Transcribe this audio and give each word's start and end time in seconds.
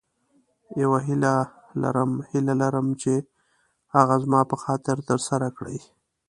یوه 0.81 0.99
هیله 1.07 1.35
لرم 1.81 2.11
هیله 2.31 2.53
لرم 2.61 2.87
چې 3.01 3.13
هغه 3.95 4.15
زما 4.23 4.41
په 4.51 4.55
خاطر 4.63 4.97
تر 5.09 5.19
سره 5.29 5.47
کړې. 5.57 5.77